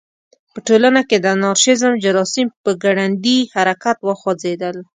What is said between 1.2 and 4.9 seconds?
انارشیزم جراثیم په ګړندي حرکت وخوځېدل.